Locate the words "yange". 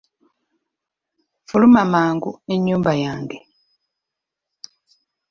3.03-3.37